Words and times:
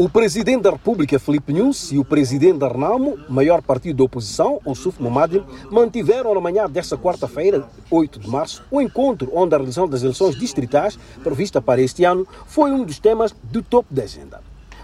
O 0.00 0.08
presidente 0.08 0.62
da 0.62 0.70
República, 0.70 1.18
Felipe 1.18 1.52
Nunes, 1.52 1.92
e 1.92 1.98
o 1.98 2.04
presidente 2.06 2.58
da 2.58 2.70
maior 3.28 3.60
partido 3.60 3.98
da 3.98 4.04
oposição, 4.04 4.58
o 4.64 4.74
Suf 4.74 4.98
Momadi, 5.02 5.44
mantiveram 5.70 6.34
na 6.34 6.40
manhã 6.40 6.66
desta 6.70 6.96
quarta-feira, 6.96 7.68
8 7.90 8.18
de 8.18 8.26
março, 8.26 8.64
o 8.70 8.78
um 8.78 8.80
encontro 8.80 9.30
onde 9.34 9.54
a 9.54 9.58
realização 9.58 9.86
das 9.86 10.02
eleições 10.02 10.36
distritais, 10.36 10.98
prevista 11.22 11.60
para 11.60 11.82
este 11.82 12.04
ano, 12.04 12.26
foi 12.46 12.72
um 12.72 12.82
dos 12.82 12.98
temas 12.98 13.34
do 13.42 13.62
topo 13.62 13.92
da 13.92 14.04
agenda. 14.04 14.40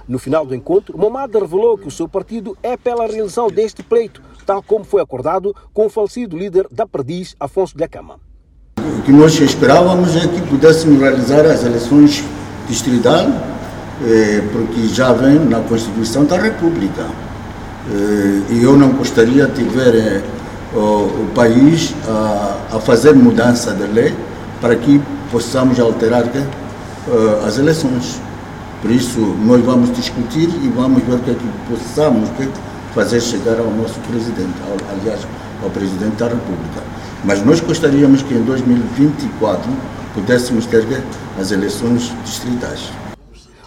No 0.06 0.18
final 0.18 0.44
do 0.44 0.54
encontro, 0.54 0.98
Momadi 0.98 1.38
revelou 1.38 1.78
que 1.78 1.88
o 1.88 1.90
seu 1.90 2.06
partido 2.06 2.54
é 2.62 2.76
pela 2.76 3.06
realização 3.06 3.48
deste 3.48 3.82
pleito, 3.82 4.20
tal 4.44 4.62
como 4.62 4.84
foi 4.84 5.00
acordado 5.00 5.56
com 5.72 5.86
o 5.86 5.88
falecido 5.88 6.36
líder 6.36 6.68
da 6.70 6.86
Perdiz, 6.86 7.34
Afonso 7.40 7.74
de 7.74 7.82
Acama. 7.82 8.20
O 8.76 9.02
que 9.02 9.12
nós 9.12 9.40
esperávamos 9.40 10.14
é 10.14 10.28
que 10.28 10.42
pudéssemos 10.46 11.00
realizar 11.00 11.46
as 11.46 11.64
eleições 11.64 12.22
distritais 12.68 13.55
porque 14.52 14.86
já 14.88 15.12
vem 15.12 15.38
na 15.38 15.60
Constituição 15.60 16.24
da 16.24 16.36
República. 16.36 17.06
E 18.50 18.62
eu 18.62 18.76
não 18.76 18.90
gostaria 18.90 19.46
de 19.46 19.62
ver 19.64 20.22
o 20.74 21.26
país 21.34 21.94
a 22.72 22.78
fazer 22.80 23.14
mudança 23.14 23.72
de 23.72 23.86
lei 23.86 24.14
para 24.60 24.76
que 24.76 25.00
possamos 25.30 25.78
alterar 25.78 26.24
as 27.46 27.58
eleições. 27.58 28.20
Por 28.82 28.90
isso, 28.90 29.20
nós 29.44 29.64
vamos 29.64 29.94
discutir 29.96 30.48
e 30.62 30.68
vamos 30.68 31.02
ver 31.02 31.14
o 31.14 31.18
que 31.20 31.30
é 31.30 31.34
que 31.34 31.48
possamos 31.68 32.28
fazer 32.94 33.20
chegar 33.20 33.58
ao 33.58 33.70
nosso 33.70 33.98
presidente, 34.00 34.54
aliás, 34.90 35.20
ao 35.62 35.70
presidente 35.70 36.16
da 36.16 36.26
República. 36.26 36.82
Mas 37.24 37.44
nós 37.44 37.60
gostaríamos 37.60 38.22
que 38.22 38.34
em 38.34 38.42
2024 38.42 39.70
pudéssemos 40.14 40.66
ter 40.66 40.84
as 41.40 41.50
eleições 41.50 42.12
distritais. 42.24 42.90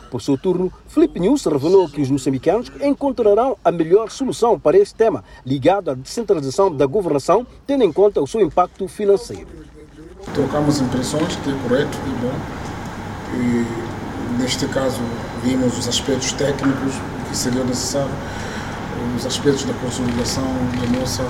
Por 0.09 0.21
seu 0.21 0.37
turno, 0.37 0.73
Felipe 0.87 1.19
News 1.19 1.45
revelou 1.45 1.87
que 1.87 2.01
os 2.01 2.09
moçambicanos 2.09 2.71
encontrarão 2.81 3.55
a 3.63 3.71
melhor 3.71 4.09
solução 4.09 4.59
para 4.59 4.77
este 4.77 4.95
tema, 4.95 5.23
ligado 5.45 5.91
à 5.91 5.93
descentralização 5.93 6.75
da 6.75 6.85
governação, 6.87 7.45
tendo 7.67 7.83
em 7.83 7.93
conta 7.93 8.19
o 8.19 8.27
seu 8.27 8.41
impacto 8.41 8.87
financeiro. 8.87 9.47
Trocamos 10.33 10.81
impressões, 10.81 11.35
que 11.35 11.49
é 11.49 11.53
correto 11.63 11.97
e 12.07 12.09
bom. 12.21 12.33
E, 13.35 14.41
neste 14.41 14.65
caso, 14.67 14.99
vimos 15.43 15.77
os 15.77 15.87
aspectos 15.87 16.31
técnicos 16.33 16.93
que 17.29 17.37
seriam 17.37 17.65
necessários, 17.65 18.11
os 19.15 19.25
aspectos 19.25 19.63
da 19.65 19.73
consolidação 19.75 20.43
da 20.43 20.99
nossa 20.99 21.23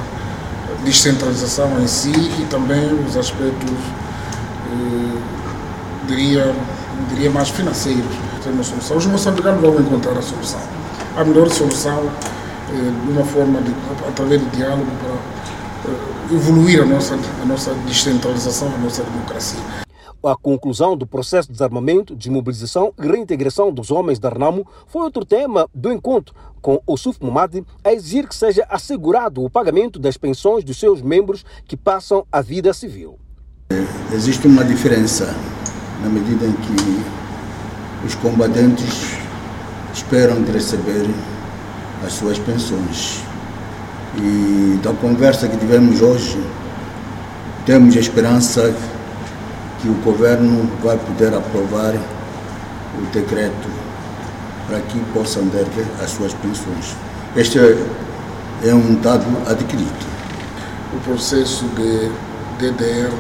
descentralização 0.86 1.81
em 1.81 1.88
si 1.88 2.12
e 2.12 2.48
também 2.50 2.94
os 3.06 3.18
aspectos, 3.18 3.70
eh, 4.72 6.08
diria, 6.08 6.56
diria 7.09 7.30
mais 7.30 7.50
financeiros 7.50 8.28
ter 8.40 8.50
uma 8.50 8.64
solução. 8.64 8.98
Os 8.98 9.06
moçambicanos 9.06 9.62
vão 9.62 9.80
encontrar 9.80 10.18
a 10.18 10.22
solução. 10.22 10.59
A 11.16 11.23
melhor 11.23 11.50
solução, 11.50 12.09
eh, 12.70 13.06
de 13.06 13.12
uma 13.12 13.23
forma, 13.23 13.62
de, 13.62 13.73
através 14.08 14.42
de 14.42 14.50
diálogo, 14.58 14.86
para 15.02 15.92
eh, 15.92 16.36
evoluir 16.36 16.81
a 16.81 16.86
nossa, 16.86 17.16
a 17.16 17.46
nossa 17.46 17.73
descentralização, 17.86 18.73
a 18.73 18.78
nossa 18.78 19.04
democracia. 19.04 19.59
A 20.22 20.36
conclusão 20.36 20.98
do 20.98 21.08
processo 21.08 21.48
de 21.48 21.54
desarmamento, 21.54 22.14
desmobilização 22.14 22.94
e 23.02 23.08
reintegração 23.08 23.72
dos 23.72 23.90
homens 23.90 24.20
da 24.20 24.28
Renamo 24.28 24.68
foi 24.86 25.03
outro 25.03 25.24
tema 25.24 25.66
do 25.74 25.94
encontro, 25.94 26.36
com 26.62 26.81
o 26.86 26.98
Suf 26.98 27.24
Momadi 27.24 27.66
a 27.84 27.94
exigir 27.94 28.28
que 28.28 28.36
seja 28.36 28.66
assegurado 28.70 29.42
o 29.42 29.50
pagamento 29.50 29.98
das 29.98 30.18
pensões 30.18 30.64
dos 30.64 30.78
seus 30.78 31.02
membros 31.02 31.46
que 31.66 31.78
passam 31.78 32.26
a 32.30 32.42
vida 32.42 32.74
civil. 32.74 33.18
Existe 34.12 34.46
uma 34.46 34.66
diferença 34.66 35.34
na 36.02 36.09
medida 36.09 36.46
em 36.46 36.52
que 36.52 37.19
os 38.05 38.16
combatentes 38.16 39.17
esperam 39.94 40.42
de 40.42 40.52
receber 40.52 41.09
as 42.06 42.14
suas 42.14 42.38
pensões. 42.39 43.22
E 44.16 44.80
da 44.81 44.94
conversa 44.94 45.47
que 45.47 45.58
tivemos 45.58 46.02
hoje, 46.02 46.41
temos 47.66 47.96
a 47.96 48.00
esperança 48.00 48.74
que 49.81 49.88
o 49.88 49.94
governo 49.96 50.69
vai 50.81 50.97
poder 50.97 51.34
aprovar 51.34 51.94
o 52.97 53.06
decreto 53.13 53.69
para 54.68 54.79
que 54.81 55.00
possam 55.13 55.47
ter 55.50 55.66
as 56.03 56.12
suas 56.12 56.34
pensões. 56.34 56.95
Este 57.35 57.59
é 58.63 58.74
um 58.74 58.95
dado 58.95 59.25
adquirido. 59.47 60.09
O 60.94 61.00
processo 61.01 61.66
de 61.75 62.09
DDR 62.57 63.12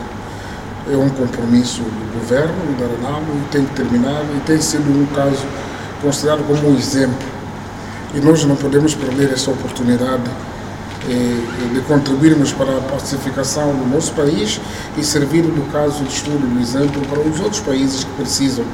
é 0.91 0.97
um 0.97 1.09
compromisso 1.09 1.81
do 1.81 2.19
governo 2.19 2.55
da 2.79 2.87
Renamo 2.87 3.27
e 3.35 3.51
tem 3.51 3.65
que 3.65 3.73
terminar 3.75 4.23
e 4.35 4.39
tem 4.41 4.59
sido 4.59 4.89
um 4.89 5.05
caso 5.07 5.45
considerado 6.01 6.45
como 6.47 6.69
um 6.69 6.77
exemplo. 6.77 7.27
E 8.13 8.19
nós 8.19 8.43
não 8.43 8.55
podemos 8.55 8.95
perder 8.95 9.31
essa 9.31 9.51
oportunidade 9.51 10.23
eh, 11.07 11.73
de 11.73 11.81
contribuirmos 11.81 12.51
para 12.53 12.77
a 12.77 12.81
pacificação 12.81 13.71
do 13.75 13.85
nosso 13.85 14.13
país 14.13 14.59
e 14.97 15.03
servir 15.03 15.43
do 15.43 15.71
caso 15.71 16.03
de 16.03 16.13
estudo, 16.13 16.47
do 16.47 16.59
exemplo 16.59 17.01
para 17.07 17.19
os 17.19 17.39
outros 17.39 17.61
países 17.61 18.03
que 18.03 18.11
precisam 18.13 18.65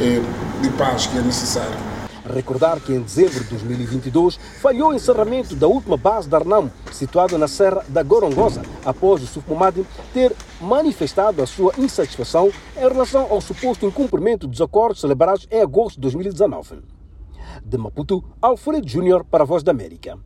eh, 0.00 0.20
de 0.60 0.68
paz 0.70 1.06
que 1.06 1.16
é 1.16 1.22
necessário. 1.22 1.91
Recordar 2.32 2.80
que 2.80 2.94
em 2.94 3.02
dezembro 3.02 3.44
de 3.44 3.50
2022 3.50 4.36
falhou 4.60 4.90
o 4.90 4.94
encerramento 4.94 5.54
da 5.54 5.66
última 5.68 5.96
base 5.96 6.28
da 6.28 6.38
Arnam, 6.38 6.70
situada 6.90 7.36
na 7.36 7.46
Serra 7.46 7.84
da 7.88 8.02
Gorongosa, 8.02 8.62
após 8.84 9.22
o 9.22 9.26
Sufmumadi 9.26 9.84
ter 10.14 10.34
manifestado 10.60 11.42
a 11.42 11.46
sua 11.46 11.72
insatisfação 11.76 12.50
em 12.76 12.80
relação 12.80 13.26
ao 13.30 13.40
suposto 13.40 13.86
incumprimento 13.86 14.46
dos 14.46 14.60
acordos 14.60 15.00
celebrados 15.00 15.46
em 15.50 15.60
agosto 15.60 15.96
de 15.96 16.02
2019. 16.02 16.82
De 17.62 17.76
Maputo, 17.76 18.24
Alfredo 18.40 18.88
Júnior 18.88 19.24
para 19.24 19.44
a 19.44 19.46
Voz 19.46 19.62
da 19.62 19.72
América. 19.72 20.18